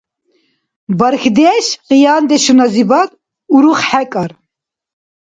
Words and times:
Бархьдеш 0.99 1.65
къияндешуназибад 1.87 3.09
уруххӀекӀар. 3.55 4.31